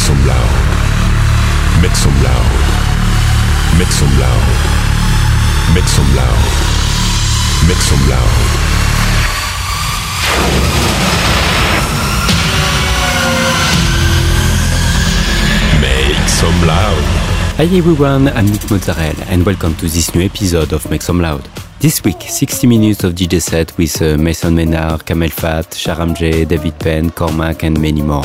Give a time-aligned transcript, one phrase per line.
[0.00, 1.82] Some loud.
[1.82, 2.50] Make some loud.
[3.78, 4.46] Make some loud.
[5.74, 6.42] Make some loud.
[7.68, 8.36] Make some loud.
[15.82, 17.04] Make some loud.
[17.58, 21.46] Hi everyone, I'm Nick Mozzarella and welcome to this new episode of Make Some Loud.
[21.78, 26.46] This week, 60 minutes of DJ set with uh, Mason Menard, Kamel Fat, Sharam J,
[26.46, 28.24] David Penn, Cormac and many more.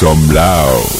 [0.00, 0.99] Some loud.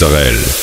[0.00, 0.57] Mozzarella.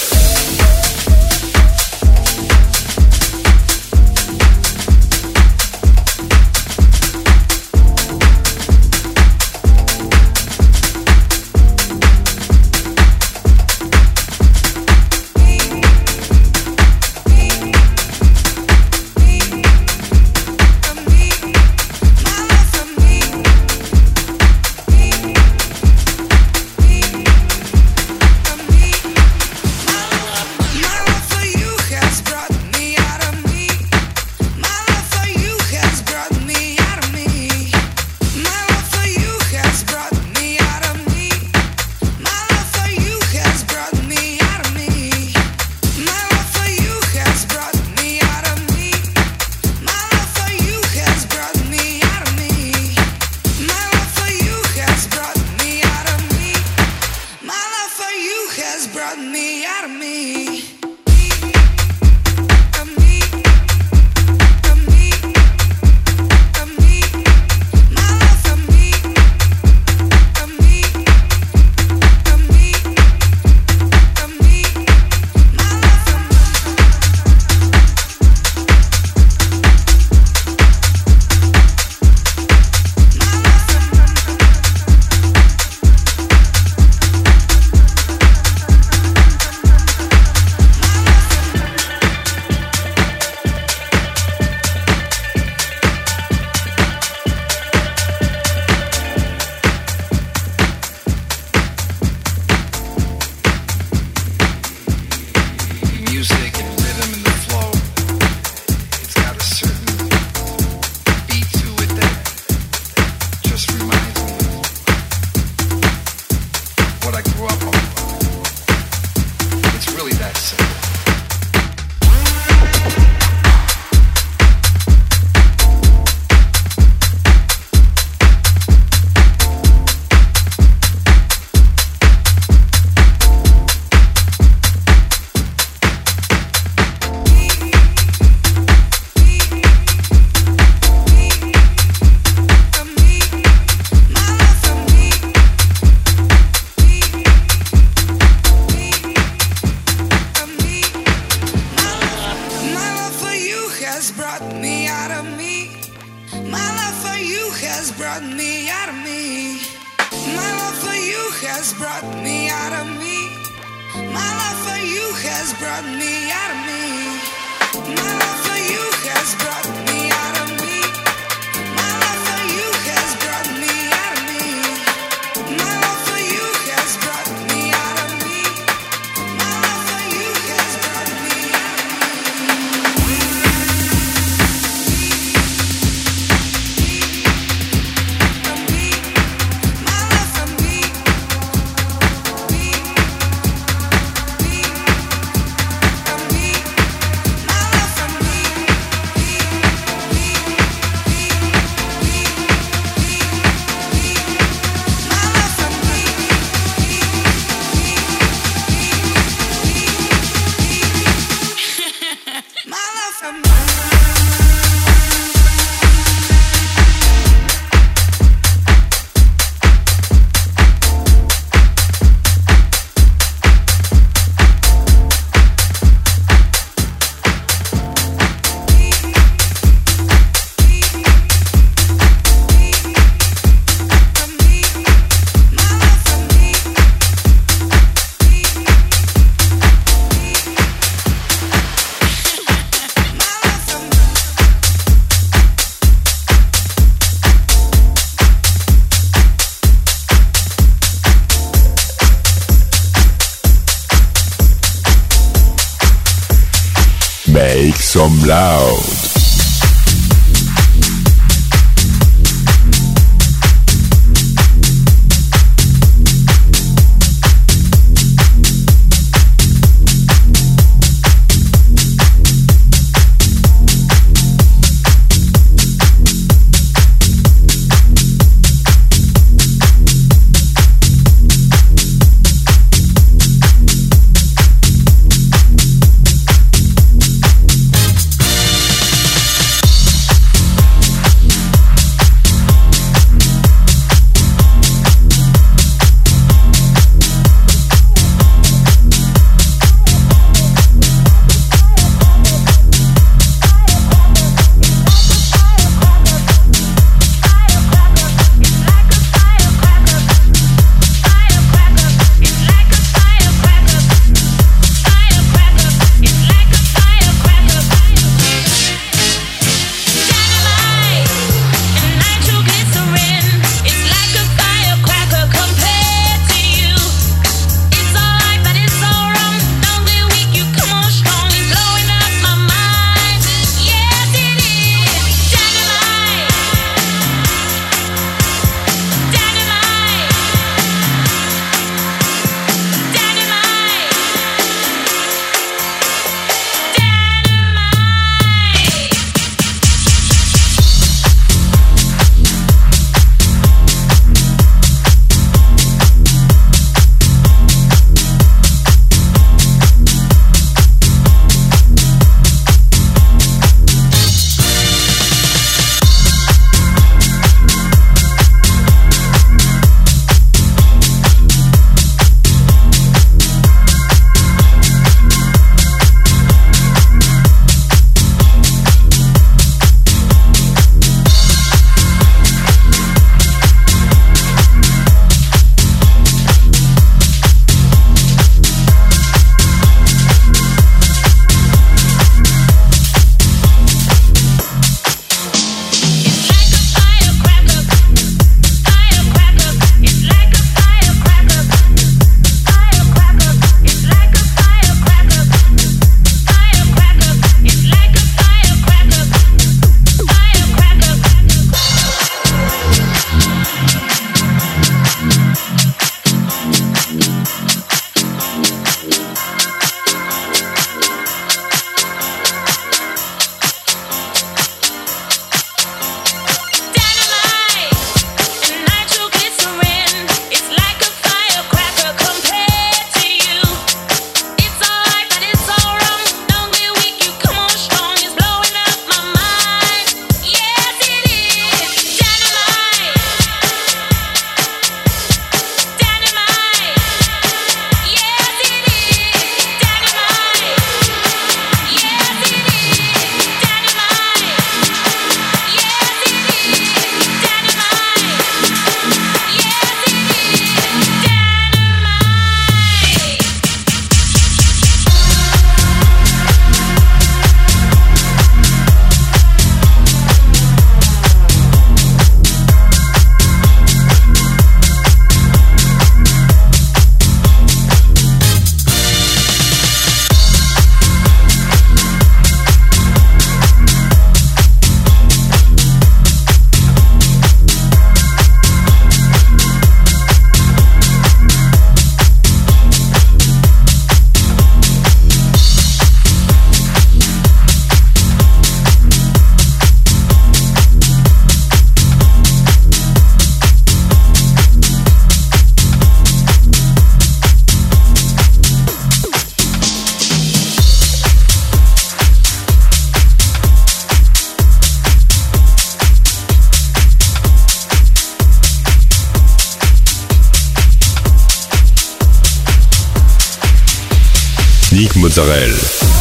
[524.75, 525.94] Nick Mozzarella.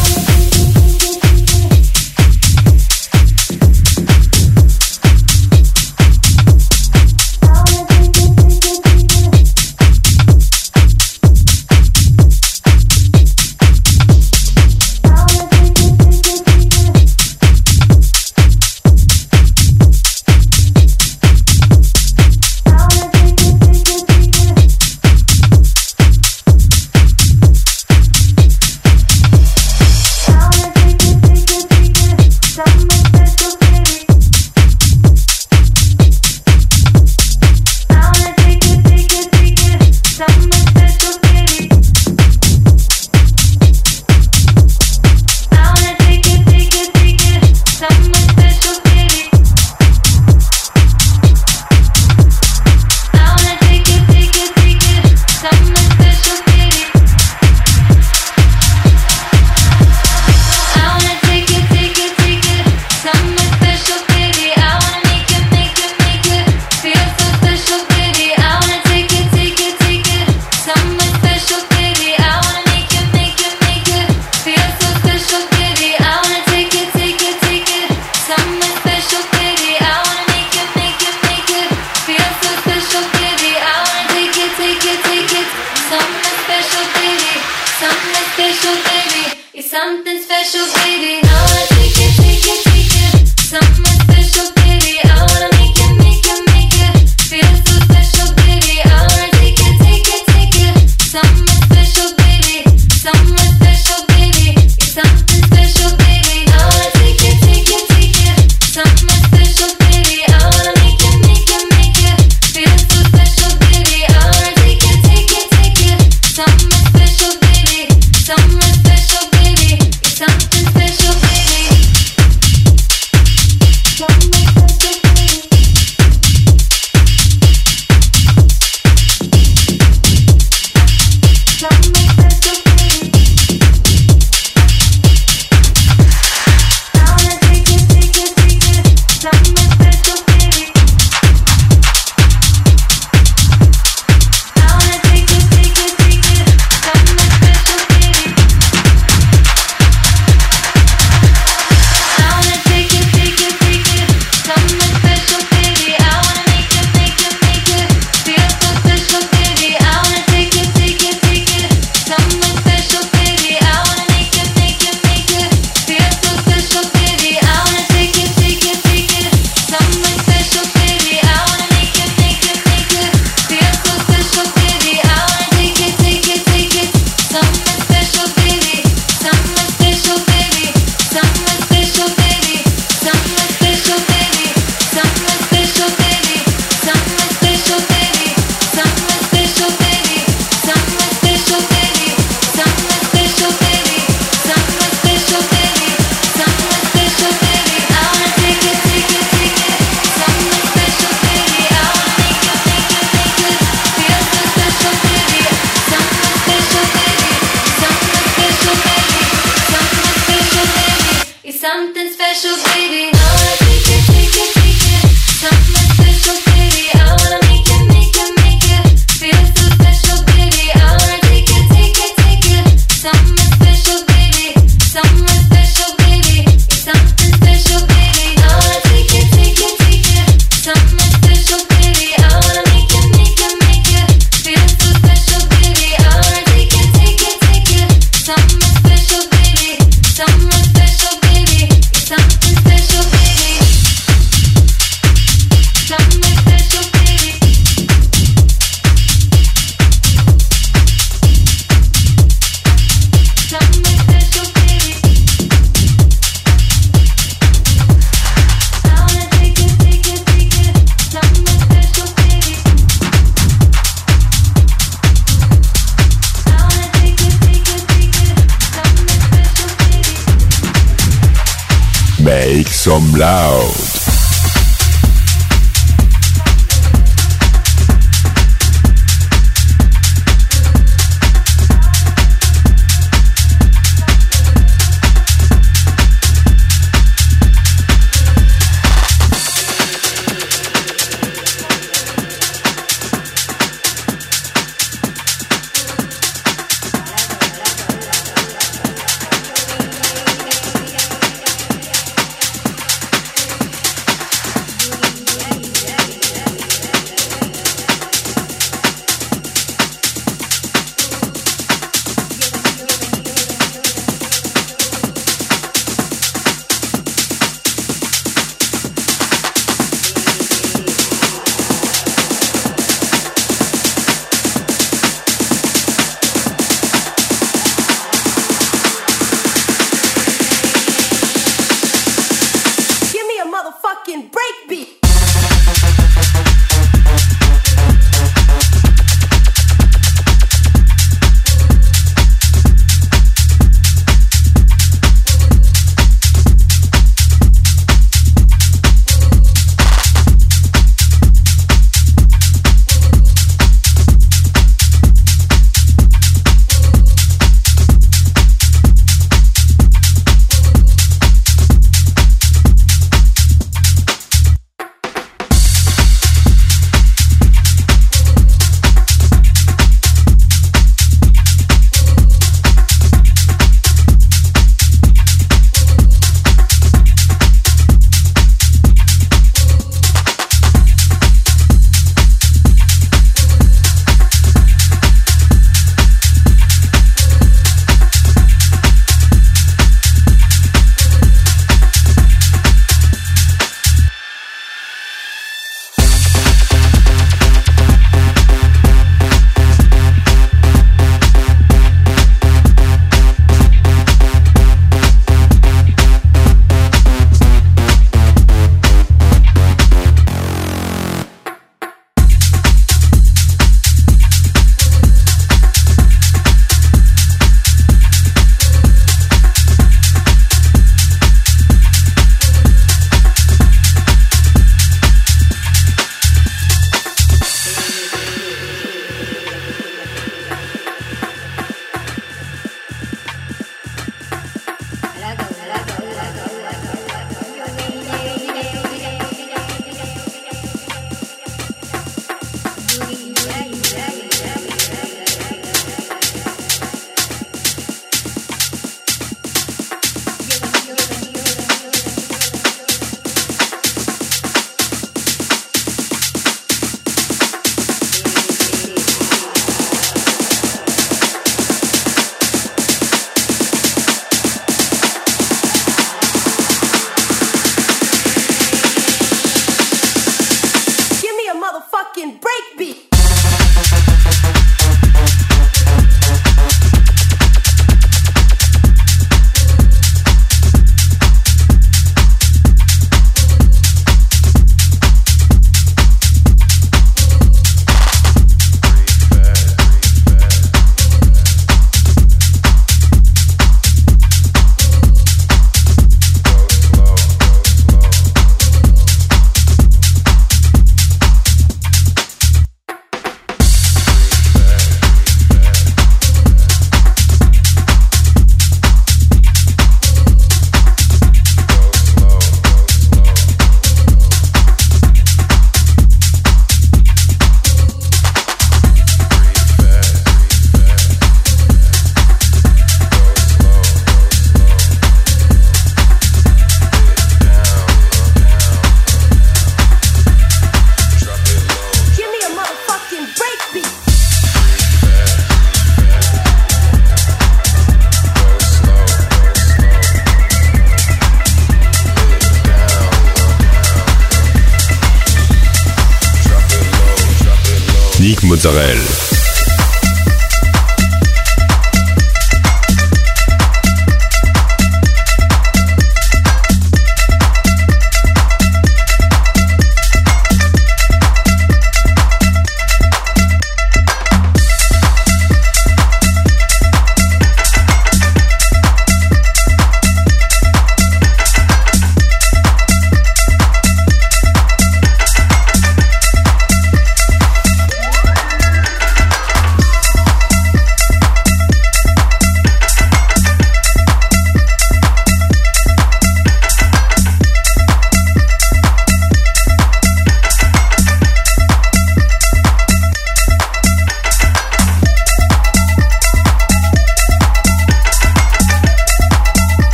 [548.64, 549.23] Nick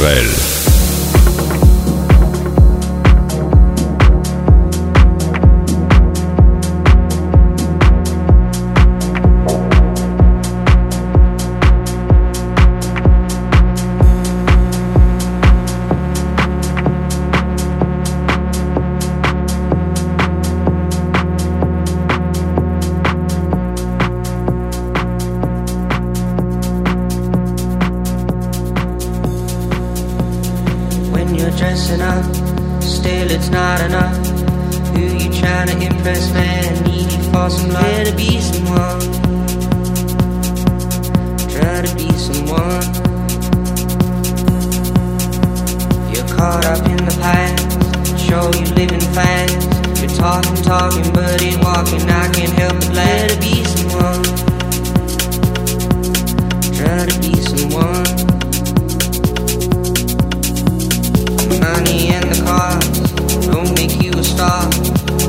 [0.00, 0.37] Nick
[46.90, 48.18] in the past.
[48.26, 49.68] Show you living fast.
[50.00, 52.02] You're talking, talking, but ain't walking.
[52.08, 54.22] I can't help but let it be someone.
[56.76, 58.08] Try to be someone.
[61.60, 64.64] Money and the cars don't make you a star.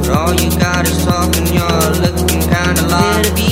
[0.01, 1.47] But all you got is talking.
[1.53, 3.48] You're looking kinda lost.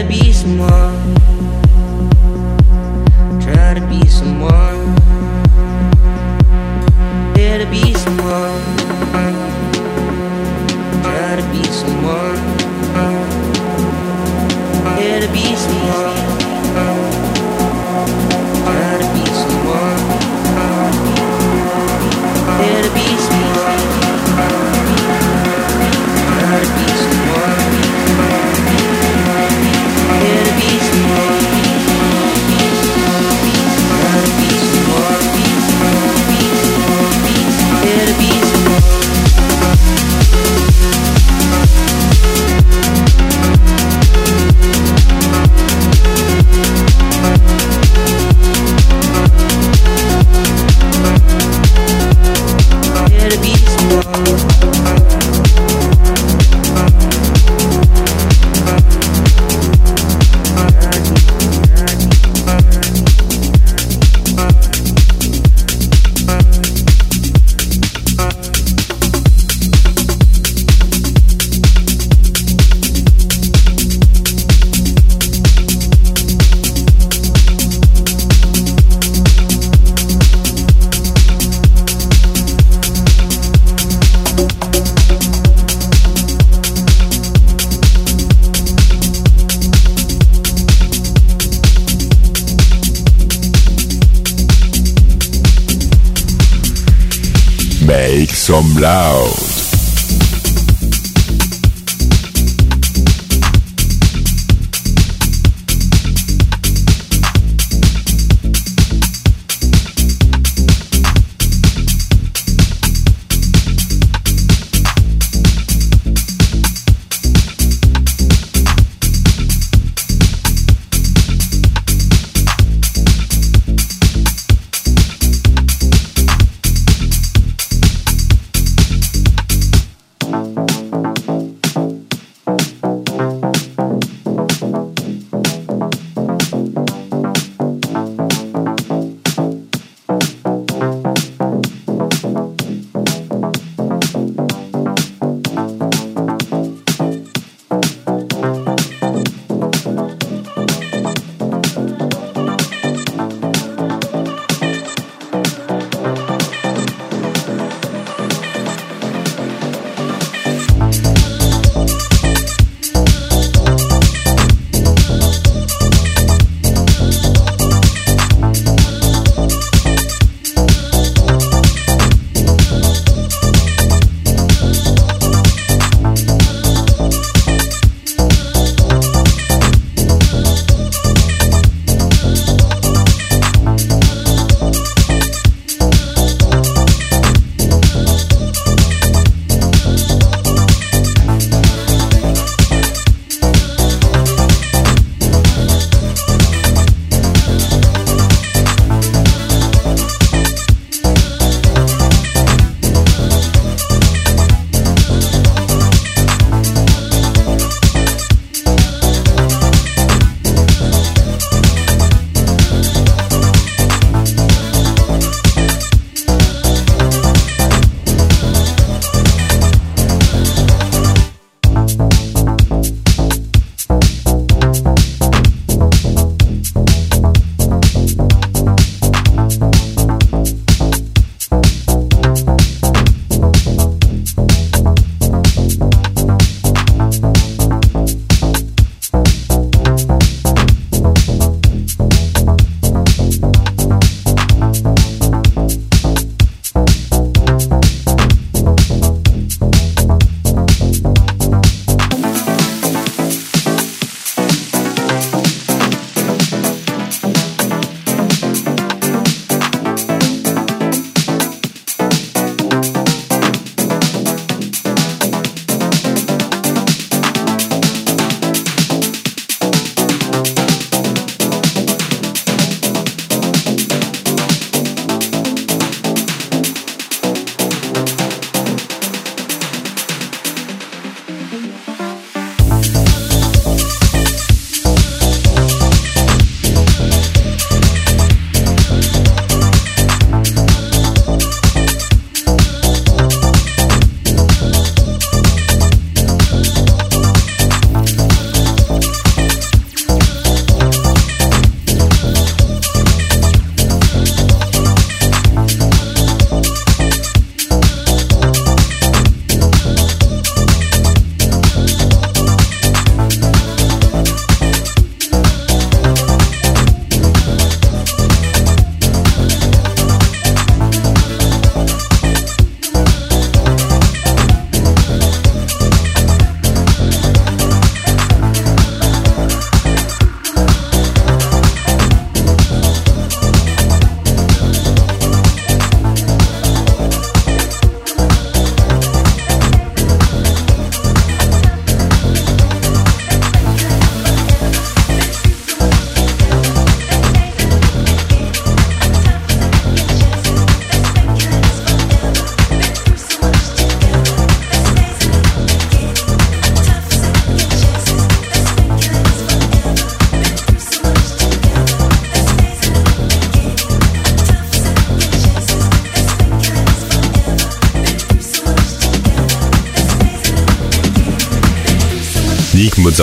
[0.00, 0.79] to be someone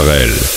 [0.08, 0.57] Mozzarella.